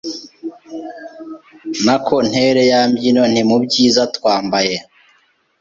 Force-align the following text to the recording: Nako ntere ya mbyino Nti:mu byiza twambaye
Nako 1.85 2.15
ntere 2.27 2.63
ya 2.71 2.81
mbyino 2.89 3.23
Nti:mu 3.33 3.57
byiza 3.63 4.01
twambaye 4.15 4.75